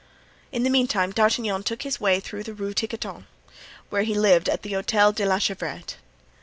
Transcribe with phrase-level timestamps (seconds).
[0.51, 3.27] In the meantime D'Artagnan took his way toward the Rue Tiquetonne,
[3.91, 5.97] where he lived at the Hotel de la Chevrette.